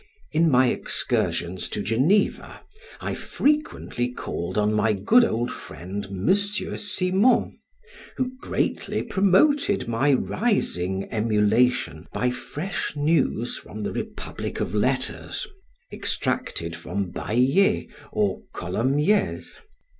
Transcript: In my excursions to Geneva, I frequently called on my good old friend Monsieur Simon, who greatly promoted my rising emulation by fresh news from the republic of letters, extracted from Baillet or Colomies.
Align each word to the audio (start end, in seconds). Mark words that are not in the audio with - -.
In 0.31 0.49
my 0.49 0.65
excursions 0.69 1.69
to 1.69 1.83
Geneva, 1.83 2.61
I 3.01 3.13
frequently 3.13 4.09
called 4.11 4.57
on 4.57 4.73
my 4.73 4.93
good 4.93 5.23
old 5.23 5.51
friend 5.51 6.09
Monsieur 6.09 6.75
Simon, 6.75 7.59
who 8.17 8.35
greatly 8.41 9.03
promoted 9.03 9.87
my 9.87 10.11
rising 10.13 11.07
emulation 11.11 12.07
by 12.11 12.31
fresh 12.31 12.95
news 12.95 13.59
from 13.59 13.83
the 13.83 13.91
republic 13.93 14.59
of 14.59 14.73
letters, 14.73 15.45
extracted 15.93 16.75
from 16.75 17.11
Baillet 17.11 17.85
or 18.11 18.41
Colomies. 18.55 19.59